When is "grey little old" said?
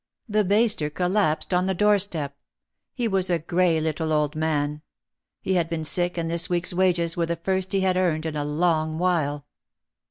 3.37-4.35